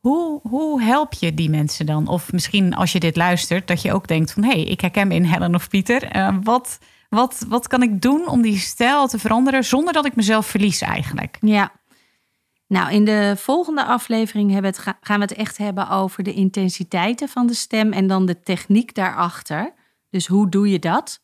hoe, 0.00 0.40
hoe 0.42 0.82
help 0.82 1.12
je 1.12 1.34
die 1.34 1.50
mensen 1.50 1.86
dan? 1.86 2.08
Of 2.08 2.32
misschien 2.32 2.74
als 2.74 2.92
je 2.92 3.00
dit 3.00 3.16
luistert, 3.16 3.66
dat 3.68 3.82
je 3.82 3.92
ook 3.92 4.06
denkt 4.08 4.32
van... 4.32 4.42
hé, 4.42 4.50
hey, 4.50 4.62
ik 4.62 4.80
herken 4.80 5.08
me 5.08 5.14
in 5.14 5.24
Helen 5.24 5.54
of 5.54 5.68
Pieter. 5.68 6.02
Eh, 6.02 6.36
wat, 6.42 6.78
wat, 7.08 7.44
wat 7.48 7.66
kan 7.66 7.82
ik 7.82 8.02
doen 8.02 8.28
om 8.28 8.42
die 8.42 8.58
stijl 8.58 9.06
te 9.08 9.18
veranderen... 9.18 9.64
zonder 9.64 9.92
dat 9.92 10.04
ik 10.06 10.16
mezelf 10.16 10.46
verlies 10.46 10.80
eigenlijk? 10.80 11.36
ja. 11.40 11.72
Nou, 12.66 12.92
in 12.92 13.04
de 13.04 13.34
volgende 13.36 13.84
aflevering 13.84 14.52
hebben 14.52 14.70
we 14.70 14.76
het, 14.76 14.86
ga- 14.86 14.98
gaan 15.00 15.16
we 15.16 15.22
het 15.22 15.34
echt 15.34 15.58
hebben 15.58 15.88
over 15.90 16.22
de 16.22 16.32
intensiteiten 16.32 17.28
van 17.28 17.46
de 17.46 17.54
stem 17.54 17.92
en 17.92 18.06
dan 18.06 18.26
de 18.26 18.40
techniek 18.40 18.94
daarachter. 18.94 19.72
Dus 20.14 20.26
hoe 20.26 20.48
doe 20.48 20.70
je 20.70 20.78
dat? 20.78 21.22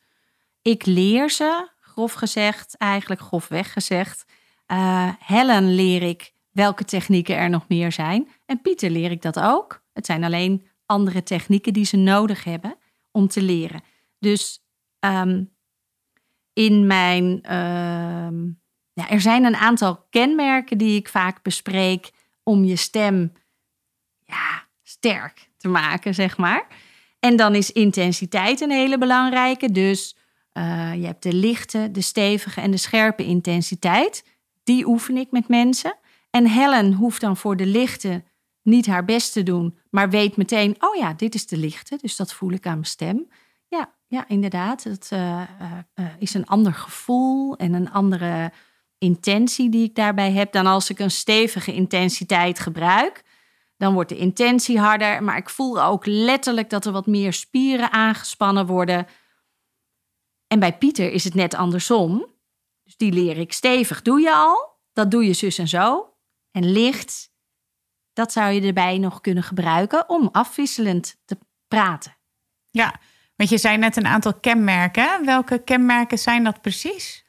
Ik 0.63 0.87
leer 0.87 1.31
ze, 1.31 1.69
grof 1.81 2.13
gezegd, 2.13 2.77
eigenlijk 2.77 3.21
grofweg 3.21 3.73
gezegd. 3.73 4.25
Eh, 4.67 5.13
Helen 5.19 5.75
leer 5.75 6.03
ik 6.03 6.33
welke 6.51 6.85
technieken 6.85 7.37
er 7.37 7.51
nog 7.51 7.69
meer 7.69 7.93
zijn. 7.93 8.29
En 8.47 8.61
Pieter 8.61 8.91
leer 8.91 9.11
ik 9.11 9.23
dat 9.23 9.41
ook. 9.41 9.83
Het 9.93 10.07
zijn 10.07 10.25
alleen 10.25 10.67
andere 10.87 11.23
technieken 11.23 11.73
die 11.73 11.85
ze 11.85 11.97
nodig 11.97 12.45
hebben 12.45 12.77
om 13.11 13.29
te 13.29 13.43
leren. 13.43 13.83
Dus 14.19 14.65
ehm, 14.99 15.45
in 16.53 16.87
mijn. 16.87 17.43
ehm, 17.43 18.45
ja, 18.93 19.09
er 19.11 19.21
zijn 19.21 19.45
een 19.45 19.57
aantal 19.57 20.07
kenmerken 20.11 20.79
die 20.79 20.97
ik 20.97 21.09
vaak 21.09 21.43
bespreek 21.43 22.11
om 22.43 22.65
je 22.65 22.77
stem 22.77 23.33
ja, 24.25 24.67
sterk 24.83 25.51
te 25.57 25.69
maken, 25.69 26.15
zeg 26.15 26.37
maar. 26.37 26.67
En 27.21 27.37
dan 27.37 27.55
is 27.55 27.73
intensiteit 27.73 28.61
een 28.61 28.71
hele 28.71 28.99
belangrijke. 28.99 29.73
Dus 29.73 30.17
eh, 30.53 30.95
je 30.95 31.07
hebt 31.07 31.23
de 31.23 31.33
lichte, 31.33 31.91
de 31.93 32.01
stevige 32.01 32.61
en 32.61 32.71
de 32.71 32.77
scherpe 32.77 33.25
intensiteit. 33.25 34.25
Die 34.65 34.87
oefen 34.87 35.17
ik 35.17 35.31
met 35.31 35.49
mensen. 35.49 35.97
En 36.31 36.47
Helen 36.47 36.93
hoeft 36.93 37.21
dan 37.21 37.37
voor 37.37 37.57
de 37.57 37.67
lichte 37.67 38.23
niet 38.63 38.87
haar 38.87 39.05
best 39.05 39.33
te 39.33 39.43
doen, 39.43 39.79
maar 39.91 40.11
weet 40.11 40.37
meteen: 40.37 40.77
oh 40.79 40.97
ja, 40.97 41.13
dit 41.13 41.35
is 41.35 41.47
de 41.47 41.57
lichte, 41.57 41.99
dus 42.01 42.17
dat 42.17 42.33
voel 42.33 42.51
ik 42.51 42.67
aan 42.67 42.73
mijn 42.73 42.85
stem. 42.85 43.29
Ja, 43.69 43.91
ja 44.07 44.29
inderdaad. 44.29 44.85
Het 44.85 45.09
eh, 45.13 45.43
eh, 45.95 46.05
is 46.19 46.35
een 46.35 46.47
ander 46.47 46.75
gevoel 46.75 47.57
en 47.57 47.73
een 47.73 47.91
andere 47.91 48.53
intentie 48.99 49.71
die 49.71 49.85
ik 49.85 49.95
daarbij 49.95 50.33
heb 50.33 50.53
dan 50.53 50.67
als 50.67 50.91
ik 50.91 50.99
een 50.99 51.11
stevige 51.11 51.73
intensiteit 51.73 52.59
gebruik. 52.59 53.23
Dan 53.81 53.95
wordt 53.95 54.09
de 54.09 54.17
intentie 54.17 54.79
harder, 54.79 55.23
maar 55.23 55.37
ik 55.37 55.51
voel 55.51 55.83
ook 55.83 56.07
letterlijk 56.07 56.71
dat 56.71 56.85
er 56.85 56.93
wat 56.93 57.07
meer 57.07 57.33
spieren 57.33 57.93
aangespannen 57.93 58.67
worden. 58.67 59.07
En 60.47 60.59
bij 60.59 60.79
Pieter 60.79 61.13
is 61.13 61.25
het 61.25 61.35
net 61.35 61.55
andersom. 61.55 62.27
Dus 62.85 62.97
die 62.97 63.13
leer 63.13 63.39
ik 63.39 63.53
stevig. 63.53 64.03
Doe 64.03 64.21
je 64.21 64.35
al? 64.35 64.79
Dat 64.93 65.11
doe 65.11 65.25
je 65.25 65.33
zus 65.33 65.59
en 65.59 65.69
zo. 65.69 66.15
En 66.51 66.73
licht, 66.73 67.33
dat 68.13 68.33
zou 68.33 68.53
je 68.53 68.61
erbij 68.61 68.99
nog 68.99 69.21
kunnen 69.21 69.43
gebruiken 69.43 70.09
om 70.09 70.29
afwisselend 70.33 71.21
te 71.25 71.39
praten. 71.69 72.17
Ja, 72.71 73.01
want 73.37 73.51
je 73.51 73.59
zei 73.59 73.77
net 73.77 73.97
een 73.97 74.07
aantal 74.07 74.35
kenmerken. 74.35 75.25
Welke 75.25 75.65
kenmerken 75.65 76.19
zijn 76.19 76.45
dat 76.45 76.61
precies? 76.61 77.25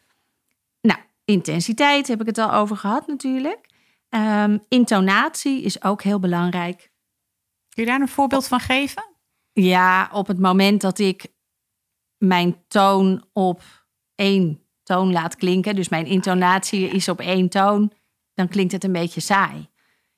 Nou, 0.82 1.00
intensiteit 1.26 2.08
heb 2.08 2.22
ik 2.22 2.26
het 2.26 2.38
al 2.38 2.52
over 2.52 2.78
gehad 2.78 3.08
natuurlijk. 3.08 3.70
Ehm, 4.12 4.58
intonatie 4.68 5.62
is 5.62 5.84
ook 5.84 6.02
heel 6.02 6.20
belangrijk. 6.20 6.92
Kun 7.70 7.84
je 7.84 7.90
daar 7.90 8.02
een 8.02 8.08
voorbeeld 8.08 8.48
van 8.48 8.60
geven? 8.60 9.04
Ja, 9.54 10.10
op 10.14 10.28
het 10.28 10.40
moment 10.40 10.82
dat 10.82 11.00
ik 11.00 11.28
mijn 12.18 12.64
toon 12.68 13.24
op 13.34 13.62
één 14.16 14.64
toon 14.84 15.12
laat 15.12 15.36
klinken, 15.36 15.76
dus 15.76 15.90
mijn 15.90 16.06
intonatie 16.06 16.88
is 16.90 17.10
op 17.10 17.20
één 17.20 17.50
toon, 17.50 17.92
dan 18.34 18.48
klinkt 18.48 18.72
het 18.72 18.84
een 18.84 18.92
beetje 18.92 19.22
saai. 19.22 19.70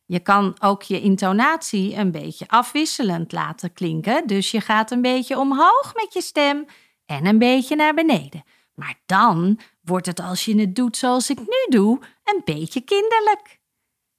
Je 0.06 0.20
kan 0.20 0.56
ook 0.60 0.84
je 0.84 1.02
intonatie 1.02 1.96
een 1.96 2.12
beetje 2.12 2.48
afwisselend 2.48 3.32
laten 3.32 3.74
klinken. 3.74 4.28
Dus 4.28 4.52
je 4.52 4.62
gaat 4.62 4.92
een 4.92 5.02
beetje 5.02 5.40
omhoog 5.40 5.94
met 5.96 6.14
je 6.14 6.22
stem 6.22 6.66
en 7.06 7.26
een 7.26 7.38
beetje 7.38 7.76
naar 7.76 7.94
beneden. 7.94 8.44
Maar 8.76 9.00
dan 9.06 9.60
wordt 9.82 10.06
het 10.06 10.20
als 10.20 10.46
je 10.46 10.60
het 10.60 10.76
doet 10.76 10.98
zoals 10.98 11.30
ik 11.30 11.40
nu 11.40 11.66
doe, 11.70 12.00
een 12.24 12.42
beetje 12.46 12.82
kinderlijk. 12.82 13.62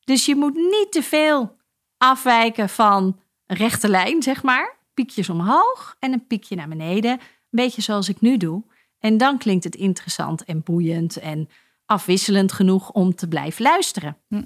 Dus 0.04 0.26
je 0.26 0.36
moet 0.36 0.54
niet 0.54 0.86
te 0.90 1.02
veel 1.02 1.56
afwijken 1.96 2.68
van 2.68 3.20
een 3.46 3.56
rechte 3.56 3.88
lijn, 3.88 4.22
zeg 4.22 4.42
maar. 4.42 4.76
Piekjes 4.94 5.28
omhoog 5.28 5.96
en 5.98 6.12
een 6.12 6.26
piekje 6.26 6.56
naar 6.56 6.68
beneden. 6.68 7.10
Een 7.10 7.20
beetje 7.50 7.82
zoals 7.82 8.08
ik 8.08 8.20
nu 8.20 8.36
doe. 8.36 8.62
En 8.98 9.18
dan 9.18 9.38
klinkt 9.38 9.64
het 9.64 9.74
interessant 9.74 10.44
en 10.44 10.62
boeiend 10.62 11.16
en 11.16 11.48
afwisselend 11.86 12.52
genoeg 12.52 12.90
om 12.90 13.14
te 13.14 13.28
blijven 13.28 13.62
luisteren. 13.62 14.16
Hm. 14.28 14.44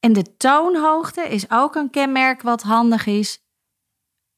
En 0.00 0.12
de 0.12 0.36
toonhoogte 0.36 1.22
is 1.28 1.50
ook 1.50 1.74
een 1.74 1.90
kenmerk 1.90 2.42
wat 2.42 2.62
handig 2.62 3.06
is. 3.06 3.42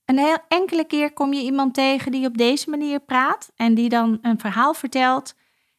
Een 0.05 0.19
heel 0.19 0.38
enkele 0.49 0.85
keer 0.85 1.12
kom 1.12 1.33
je 1.33 1.43
iemand 1.43 1.75
tegen 1.75 2.12
die 2.12 2.26
op 2.26 2.37
deze 2.37 2.71
manier 2.71 3.00
praat 3.00 3.52
en 3.57 3.75
die 3.75 3.88
dan 3.88 4.19
een 4.23 4.38
verhaal 4.38 4.75
vertelt. 4.75 5.35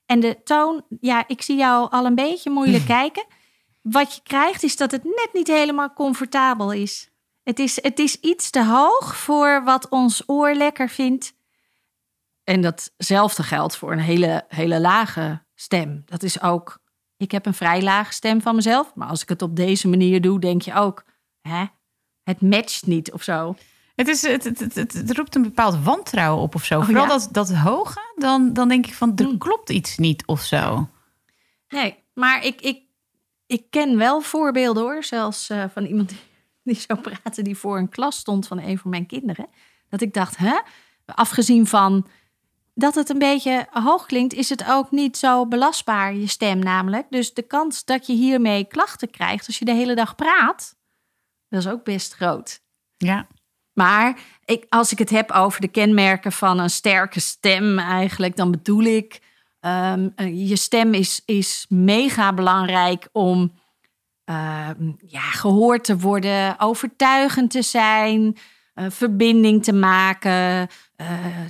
En 0.06 0.20
de 0.20 0.44
toon, 0.44 0.84
ja, 1.00 1.24
ik 1.28 1.42
zie 1.42 1.58
jou 1.58 1.92
al 1.92 2.06
een 2.06 2.16
beetje 2.16 2.50
moeilijk 2.50 2.86
kijken. 2.98 3.26
Wat 3.84 4.16
je 4.16 4.22
krijgt 4.24 4.64
is 4.64 4.76
dat 4.76 4.92
het 4.92 5.04
net 5.04 5.30
niet 5.34 5.48
helemaal 5.48 5.94
comfortabel 5.94 6.72
is. 6.72 7.12
Het 7.44 7.60
is, 7.60 7.82
het 7.82 8.00
is 8.00 8.20
iets 8.20 8.50
te 8.50 8.66
hoog 8.66 9.18
voor 9.18 9.64
wat 9.64 9.90
ons 9.90 10.24
oor 10.26 10.54
lekker 10.54 10.90
vindt. 10.90 11.34
En 12.44 12.62
datzelfde 12.62 13.44
geldt 13.44 13.78
voor 13.78 13.92
een 13.92 14.00
hele, 14.00 14.46
hele 14.48 14.80
lage 14.80 15.44
stem. 15.56 16.02
Dat 16.06 16.24
is 16.24 16.42
ook, 16.42 16.80
ik 17.18 17.32
heb 17.32 17.46
een 17.46 17.54
vrij 17.54 17.82
lage 17.82 18.14
stem 18.14 18.42
van 18.42 18.56
mezelf. 18.56 18.96
Maar 18.96 19.08
als 19.08 19.22
ik 19.22 19.30
het 19.30 19.42
op 19.42 19.56
deze 19.56 19.88
manier 19.88 20.22
doe, 20.22 20.40
denk 20.40 20.62
je 20.62 20.74
ook, 20.74 21.06
hè, 21.42 21.66
het 22.24 22.42
matcht 22.42 22.86
niet 22.86 23.12
of 23.12 23.24
zo. 23.24 23.56
Het, 23.96 24.08
is, 24.08 24.22
het, 24.22 24.44
het, 24.44 24.76
het, 24.76 25.12
roept 25.12 25.36
een 25.36 25.42
bepaald 25.42 25.84
wantrouwen 25.84 26.44
op 26.44 26.56
of 26.56 26.66
zo. 26.66 26.80
Oh, 26.80 26.86
Vooral 26.86 27.04
ja. 27.04 27.10
dat, 27.10 27.28
dat 27.32 27.54
hoge, 27.54 28.14
dan, 28.16 28.54
dan 28.54 28.68
denk 28.68 28.88
ik 28.88 28.94
van 28.94 29.12
er 29.16 29.26
Hmm. 29.26 29.38
klopt 29.38 29.70
iets 29.70 29.98
niet 29.98 30.26
of 30.26 30.42
zo. 30.42 30.90
Nee, 31.68 32.04
maar 32.14 32.46
ik, 32.46 32.62
ik, 32.62 32.83
ik 33.54 33.66
ken 33.70 33.98
wel 33.98 34.22
voorbeelden 34.22 34.84
hoor. 34.84 35.04
Zelfs 35.04 35.50
eh, 35.50 35.64
van 35.74 35.86
iemand 35.86 36.10
die, 36.10 36.20
die 36.74 36.76
zo 36.76 36.96
praatte, 36.96 37.42
die 37.42 37.58
voor 37.58 37.78
een 37.78 37.90
klas 37.90 38.18
stond 38.18 38.48
van 38.48 38.60
een 38.60 38.78
van 38.78 38.90
mijn 38.90 39.06
kinderen. 39.06 39.48
Dat 39.90 40.02
ik 40.02 40.14
dacht, 40.14 40.38
hè? 40.38 40.60
Afgezien 41.06 41.68
van 41.68 42.08
dat 42.74 42.96
het 42.96 43.10
een 43.10 43.20
beetje 43.20 43.68
hoog 43.72 44.06
klinkt, 44.06 44.34
is 44.34 44.50
het 44.50 44.66
ook 44.70 44.92
niet 44.92 45.18
zo 45.18 45.48
belastbaar, 45.48 46.16
je 46.16 46.28
stem 46.28 46.60
namelijk. 46.60 47.06
Dus 47.10 47.34
de 47.34 47.42
kans 47.42 47.86
dat 47.86 48.08
je 48.08 48.14
hiermee 48.14 48.66
klachten 48.66 49.10
krijgt 49.10 49.48
als 49.48 49.60
je 49.60 49.66
de 49.66 49.74
hele 49.74 49.96
dag 49.96 50.16
praat, 50.16 50.76
dat 51.50 51.60
is 51.60 51.68
ook 51.68 51.84
best 51.84 52.14
groot. 52.14 52.62
Ja. 52.98 53.28
Maar 53.74 54.20
ik, 54.46 54.66
als 54.70 54.92
ik 54.92 55.00
het 55.00 55.10
heb 55.10 55.32
over 55.32 55.62
de 55.62 55.68
kenmerken 55.68 56.32
van 56.32 56.60
een 56.60 56.70
sterke 56.70 57.20
stem, 57.20 57.80
eigenlijk, 57.80 58.36
dan 58.36 58.52
bedoel 58.52 58.84
ik, 58.84 59.22
um, 59.66 60.14
je 60.36 60.56
stem 60.56 60.94
is, 60.94 61.22
is 61.26 61.66
mega 61.70 62.34
belangrijk 62.34 63.10
om 63.12 63.54
uh, 64.26 64.70
ja, 65.06 65.22
gehoord 65.22 65.84
te 65.84 65.98
worden, 65.98 66.60
overtuigend 66.60 67.52
te 67.52 67.62
zijn, 67.62 68.38
uh, 68.76 68.86
verbinding 68.90 69.64
te 69.64 69.74
maken, 69.74 70.68
uh, 70.98 71.08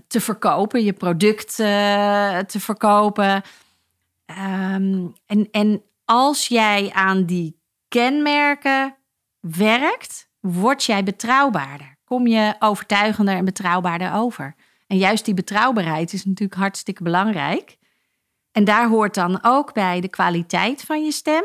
te 0.08 0.22
verkopen, 0.22 0.84
je 0.84 0.93
product 0.93 1.55
te 1.55 2.60
verkopen. 2.60 3.41
Um, 4.25 5.13
en, 5.25 5.48
en 5.51 5.84
als 6.05 6.48
jij 6.48 6.91
aan 6.93 7.25
die 7.25 7.60
kenmerken 7.88 8.96
werkt, 9.39 10.29
word 10.39 10.84
jij 10.84 11.03
betrouwbaarder. 11.03 11.98
Kom 12.03 12.27
je 12.27 12.55
overtuigender 12.60 13.36
en 13.36 13.46
betrouwbaarder 13.46 14.13
over. 14.13 14.55
En 14.88 14.98
juist 14.98 15.25
die 15.25 15.34
betrouwbaarheid 15.34 16.13
is 16.13 16.25
natuurlijk 16.25 16.60
hartstikke 16.60 17.03
belangrijk. 17.03 17.77
En 18.54 18.64
daar 18.64 18.88
hoort 18.88 19.14
dan 19.14 19.40
ook 19.42 19.74
bij 19.74 20.02
de 20.02 20.08
kwaliteit 20.08 20.82
van 20.82 21.04
je 21.04 21.12
stem. 21.12 21.44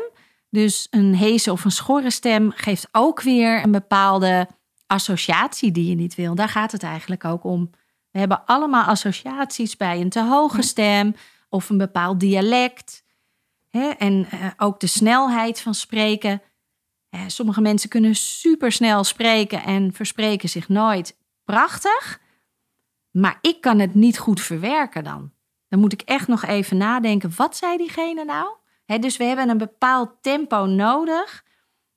Dus 0.49 0.87
een 0.89 1.15
heese 1.15 1.51
of 1.51 1.65
een 1.65 1.71
schorre 1.71 2.11
stem 2.11 2.51
geeft 2.55 2.87
ook 2.91 3.21
weer 3.21 3.63
een 3.63 3.71
bepaalde 3.71 4.47
associatie 4.87 5.71
die 5.71 5.89
je 5.89 5.95
niet 5.95 6.15
wil. 6.15 6.35
Daar 6.35 6.49
gaat 6.49 6.71
het 6.71 6.83
eigenlijk 6.83 7.25
ook 7.25 7.43
om. 7.43 7.69
We 8.11 8.19
hebben 8.19 8.45
allemaal 8.45 8.83
associaties 8.83 9.77
bij 9.77 10.01
een 10.01 10.09
te 10.09 10.23
hoge 10.23 10.61
stem 10.61 11.15
of 11.49 11.69
een 11.69 11.77
bepaald 11.77 12.19
dialect. 12.19 13.03
En 13.97 14.27
eh, 14.29 14.47
ook 14.57 14.79
de 14.79 14.87
snelheid 14.87 15.61
van 15.61 15.73
spreken. 15.73 16.41
Sommige 17.27 17.61
mensen 17.61 17.89
kunnen 17.89 18.15
super 18.15 18.71
snel 18.71 19.03
spreken 19.03 19.63
en 19.63 19.93
verspreken 19.93 20.49
zich 20.49 20.69
nooit. 20.69 21.17
Prachtig. 21.43 22.21
Maar 23.11 23.37
ik 23.41 23.61
kan 23.61 23.79
het 23.79 23.95
niet 23.95 24.17
goed 24.17 24.41
verwerken 24.41 25.03
dan. 25.03 25.31
Dan 25.69 25.79
moet 25.79 25.93
ik 25.93 26.01
echt 26.01 26.27
nog 26.27 26.45
even 26.45 26.77
nadenken. 26.77 27.31
Wat 27.35 27.57
zei 27.57 27.77
diegene 27.77 28.23
nou? 28.23 28.57
dus 28.99 29.17
we 29.17 29.23
hebben 29.23 29.49
een 29.49 29.57
bepaald 29.57 30.11
tempo 30.21 30.65
nodig. 30.65 31.43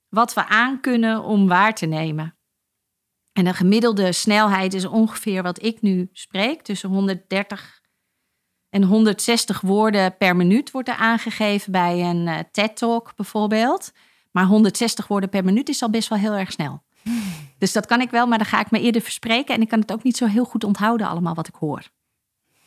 Wat 0.08 0.34
we 0.34 0.46
aan 0.46 0.80
kunnen 0.80 1.22
om 1.22 1.48
waar 1.48 1.74
te 1.74 1.86
nemen. 1.86 2.36
En 3.32 3.44
de 3.44 3.54
gemiddelde 3.54 4.12
snelheid 4.12 4.74
is 4.74 4.84
ongeveer 4.84 5.42
wat 5.42 5.62
ik 5.62 5.82
nu 5.82 6.08
spreek. 6.12 6.62
Tussen 6.62 6.88
130 6.88 7.82
en 8.70 8.82
160 8.82 9.60
woorden 9.60 10.16
per 10.16 10.36
minuut 10.36 10.70
wordt 10.70 10.88
er 10.88 10.94
aangegeven 10.94 11.72
bij 11.72 12.00
een 12.00 12.26
uh, 12.26 12.38
TED-talk 12.52 13.12
bijvoorbeeld. 13.16 13.92
Maar 14.30 14.44
160 14.44 15.06
woorden 15.06 15.28
per 15.28 15.44
minuut 15.44 15.68
is 15.68 15.82
al 15.82 15.90
best 15.90 16.08
wel 16.08 16.18
heel 16.18 16.32
erg 16.32 16.52
snel. 16.52 16.82
Dus 17.58 17.72
dat 17.72 17.86
kan 17.86 18.00
ik 18.00 18.10
wel, 18.10 18.26
maar 18.26 18.38
dan 18.38 18.46
ga 18.46 18.60
ik 18.60 18.70
me 18.70 18.80
eerder 18.80 19.02
verspreken. 19.02 19.54
En 19.54 19.60
ik 19.60 19.68
kan 19.68 19.80
het 19.80 19.92
ook 19.92 20.02
niet 20.02 20.16
zo 20.16 20.26
heel 20.26 20.44
goed 20.44 20.64
onthouden 20.64 21.06
allemaal 21.06 21.34
wat 21.34 21.48
ik 21.48 21.54
hoor. 21.54 21.82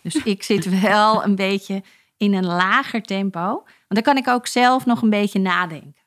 Dus 0.05 0.15
ik 0.23 0.43
zit 0.43 0.79
wel 0.81 1.23
een 1.23 1.35
beetje 1.35 1.83
in 2.17 2.33
een 2.33 2.45
lager 2.45 3.01
tempo. 3.01 3.41
Want 3.41 3.65
dan 3.87 4.01
kan 4.01 4.17
ik 4.17 4.27
ook 4.27 4.47
zelf 4.47 4.85
nog 4.85 5.01
een 5.01 5.09
beetje 5.09 5.39
nadenken. 5.39 6.03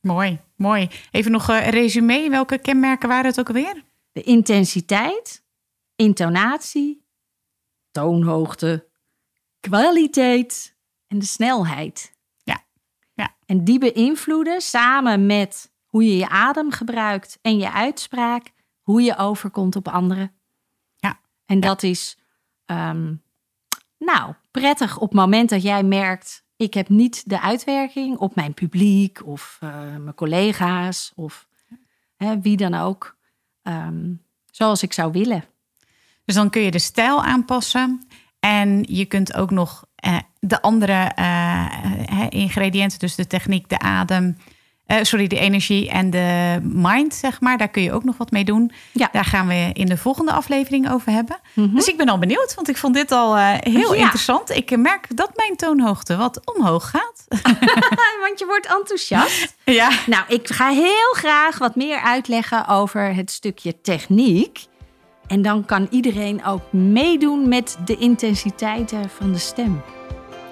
Mooi, 0.00 0.40
mooi. 0.56 0.90
Even 1.10 1.30
nog 1.30 1.48
een 1.48 1.70
resume. 1.70 2.30
Welke 2.30 2.58
kenmerken 2.58 3.08
waren 3.08 3.26
het 3.26 3.40
ook 3.40 3.48
alweer? 3.48 3.84
De 4.12 4.22
intensiteit, 4.22 5.44
intonatie, 5.96 7.04
toonhoogte, 7.90 8.88
kwaliteit 9.60 10.76
en 11.06 11.18
de 11.18 11.26
snelheid. 11.26 12.12
Ja. 12.42 12.64
ja. 13.14 13.34
En 13.46 13.64
die 13.64 13.78
beïnvloeden 13.78 14.60
samen 14.60 15.26
met 15.26 15.72
hoe 15.84 16.04
je 16.04 16.16
je 16.16 16.28
adem 16.28 16.70
gebruikt 16.70 17.38
en 17.42 17.58
je 17.58 17.72
uitspraak, 17.72 18.52
hoe 18.80 19.02
je 19.02 19.16
overkomt 19.16 19.76
op 19.76 19.88
anderen. 19.88 20.32
Ja. 20.96 21.20
En 21.46 21.60
dat 21.60 21.82
is, 21.82 22.18
ehm, 22.70 23.14
nou, 23.98 24.34
prettig 24.50 24.98
op 24.98 25.08
het 25.08 25.18
moment 25.18 25.50
dat 25.50 25.62
jij 25.62 25.82
merkt, 25.82 26.44
ik 26.56 26.74
heb 26.74 26.88
niet 26.88 27.28
de 27.28 27.40
uitwerking 27.40 28.16
op 28.16 28.34
mijn 28.34 28.54
publiek 28.54 29.26
of 29.26 29.58
uh, 29.64 29.70
mijn 29.96 30.14
collega's 30.14 31.12
of 31.14 31.48
hè, 32.16 32.40
wie 32.40 32.56
dan 32.56 32.74
ook, 32.74 33.16
um, 33.62 34.22
zoals 34.50 34.82
ik 34.82 34.92
zou 34.92 35.12
willen. 35.12 35.44
Dus 36.24 36.34
dan 36.34 36.50
kun 36.50 36.62
je 36.62 36.70
de 36.70 36.78
stijl 36.78 37.24
aanpassen 37.24 38.06
en 38.40 38.84
je 38.88 39.04
kunt 39.04 39.34
ook 39.34 39.50
nog 39.50 39.84
uh, 40.06 40.18
de 40.40 40.62
andere 40.62 41.12
uh, 41.18 42.26
ingrediënten, 42.28 42.98
dus 42.98 43.14
de 43.14 43.26
techniek, 43.26 43.68
de 43.68 43.78
adem, 43.78 44.36
uh, 44.90 44.96
sorry, 45.02 45.26
de 45.26 45.38
energie 45.38 45.90
en 45.90 46.10
de 46.10 46.58
mind, 46.62 47.14
zeg 47.14 47.40
maar. 47.40 47.58
Daar 47.58 47.68
kun 47.68 47.82
je 47.82 47.92
ook 47.92 48.04
nog 48.04 48.16
wat 48.16 48.30
mee 48.30 48.44
doen. 48.44 48.72
Ja. 48.92 49.08
Daar 49.12 49.24
gaan 49.24 49.46
we 49.46 49.70
in 49.72 49.86
de 49.86 49.96
volgende 49.96 50.32
aflevering 50.32 50.90
over 50.90 51.12
hebben. 51.12 51.40
Mm 51.54 51.64
-hmm. 51.64 51.74
Dus 51.74 51.86
ik 51.86 51.96
ben 51.96 52.08
al 52.08 52.18
benieuwd, 52.18 52.54
want 52.54 52.68
ik 52.68 52.76
vond 52.76 52.94
dit 52.94 53.12
al 53.12 53.36
uh, 53.36 53.54
heel 53.60 53.94
ja. 53.94 54.00
interessant. 54.00 54.50
Ik 54.50 54.76
merk 54.76 55.06
dat 55.16 55.30
mijn 55.34 55.56
toonhoogte 55.56 56.16
wat 56.16 56.54
omhoog 56.54 56.90
gaat. 56.90 57.24
want 58.26 58.38
je 58.38 58.44
wordt 58.46 58.66
enthousiast. 58.66 59.48
Ja. 59.64 59.90
Nou, 60.06 60.24
ik 60.28 60.48
ga 60.48 60.68
heel 60.68 61.12
graag 61.12 61.58
wat 61.58 61.76
meer 61.76 62.00
uitleggen 62.00 62.66
over 62.66 63.14
het 63.14 63.30
stukje 63.30 63.80
techniek. 63.80 64.66
En 65.26 65.42
dan 65.42 65.64
kan 65.64 65.86
iedereen 65.90 66.44
ook 66.44 66.72
meedoen 66.72 67.48
met 67.48 67.78
de 67.84 67.96
intensiteiten 67.96 69.10
van 69.10 69.32
de 69.32 69.38
stem. 69.38 69.82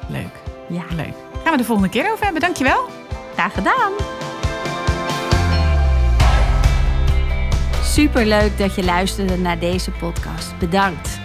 Leuk. 0.08 0.32
Ja. 0.68 0.84
Leuk. 0.96 1.14
Gaan 1.42 1.52
we 1.52 1.58
de 1.58 1.64
volgende 1.64 1.90
keer 1.90 2.12
over 2.12 2.24
hebben. 2.24 2.42
Dankjewel. 2.42 2.88
Graag 3.34 3.54
gedaan. 3.54 3.92
Super 7.98 8.26
leuk 8.26 8.58
dat 8.58 8.74
je 8.74 8.84
luisterde 8.84 9.36
naar 9.36 9.58
deze 9.58 9.90
podcast. 9.90 10.58
Bedankt. 10.58 11.20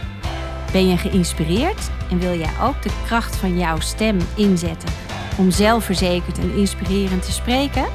Ben 0.71 0.87
je 0.87 0.97
geïnspireerd 0.97 1.89
en 2.09 2.19
wil 2.19 2.37
jij 2.37 2.51
ook 2.61 2.81
de 2.81 2.89
kracht 3.05 3.35
van 3.35 3.57
jouw 3.57 3.79
stem 3.79 4.17
inzetten 4.35 4.89
om 5.37 5.51
zelfverzekerd 5.51 6.37
en 6.37 6.55
inspirerend 6.55 7.23
te 7.23 7.31
spreken? 7.31 7.85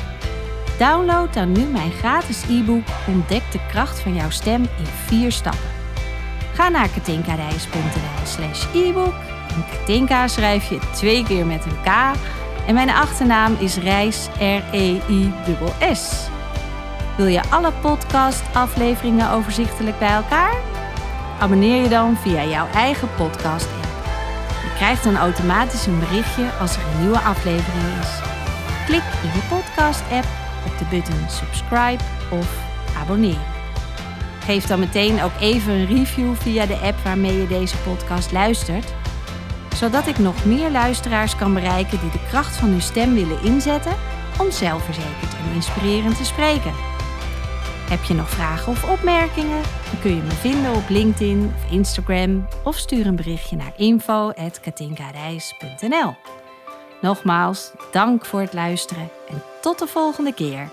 Download 0.79 1.35
dan 1.35 1.53
nu 1.53 1.64
mijn 1.64 1.91
gratis 1.91 2.43
e-book 2.49 2.83
Ontdek 3.07 3.43
de 3.53 3.61
kracht 3.69 4.01
van 4.01 4.14
jouw 4.14 4.31
stem 4.31 4.62
in 4.62 4.87
vier 5.07 5.33
stappen. 5.33 5.71
Ga 6.55 6.69
naar 6.69 6.88
katinkareis.nl 6.88 8.27
slash 8.27 8.75
e-book. 8.75 9.14
En 9.49 9.64
Katinka 9.71 10.29
schrijf 10.29 10.71
je 10.71 10.79
twee 10.95 11.25
keer 11.25 11.47
met 11.47 11.64
een 11.64 11.81
K. 11.83 11.87
En 12.67 12.75
mijn 12.75 12.91
achternaam 12.91 13.57
is 13.59 13.77
Reis, 13.77 14.29
R-E-I-S-S. 14.38 16.37
Wil 17.19 17.27
je 17.27 17.51
alle 17.51 17.73
podcast-afleveringen 17.73 19.31
overzichtelijk 19.31 19.99
bij 19.99 20.13
elkaar? 20.13 20.57
Abonneer 21.41 21.83
je 21.83 21.89
dan 21.89 22.17
via 22.17 22.45
jouw 22.45 22.67
eigen 22.75 23.09
podcast-app. 23.17 23.87
Je 24.63 24.73
krijgt 24.77 25.05
dan 25.05 25.17
automatisch 25.17 25.87
een 25.87 25.99
berichtje 25.99 26.51
als 26.61 26.77
er 26.77 26.83
een 26.83 27.01
nieuwe 27.01 27.19
aflevering 27.19 27.85
is. 28.01 28.21
Klik 28.87 29.03
in 29.23 29.31
je 29.35 29.47
podcast-app 29.49 30.27
op 30.67 30.79
de 30.79 30.85
button 30.91 31.29
subscribe 31.29 32.03
of 32.31 32.59
abonneer. 32.99 33.41
Geef 34.45 34.67
dan 34.67 34.79
meteen 34.79 35.23
ook 35.23 35.41
even 35.41 35.73
een 35.73 35.87
review 35.87 36.35
via 36.35 36.67
de 36.67 36.79
app 36.79 36.99
waarmee 37.05 37.41
je 37.41 37.47
deze 37.47 37.77
podcast 37.77 38.33
luistert, 38.33 38.95
zodat 39.75 40.07
ik 40.07 40.19
nog 40.19 40.45
meer 40.45 40.71
luisteraars 40.71 41.37
kan 41.37 41.55
bereiken 41.55 42.01
die 42.01 42.11
de 42.11 42.27
kracht 42.29 42.57
van 42.57 42.69
hun 42.69 42.83
stem 42.83 43.15
willen 43.15 43.43
inzetten 43.43 43.97
om 44.39 44.51
zelfverzekerd 44.51 45.33
en 45.33 45.55
inspirerend 45.55 46.17
te 46.17 46.25
spreken. 46.25 46.88
Heb 47.88 48.03
je 48.03 48.14
nog 48.14 48.31
vragen 48.31 48.72
of 48.72 48.90
opmerkingen? 48.90 49.62
Dan 49.90 50.01
kun 50.01 50.14
je 50.14 50.22
me 50.22 50.31
vinden 50.31 50.74
op 50.74 50.88
LinkedIn 50.88 51.53
of 51.57 51.72
Instagram 51.72 52.48
of 52.64 52.77
stuur 52.77 53.07
een 53.07 53.16
berichtje 53.16 53.57
naar 53.57 53.72
info.katinkareis.nl. 53.77 56.14
Nogmaals, 57.01 57.72
dank 57.92 58.24
voor 58.24 58.40
het 58.40 58.53
luisteren 58.53 59.11
en 59.29 59.42
tot 59.61 59.79
de 59.79 59.87
volgende 59.87 60.35
keer. 60.35 60.70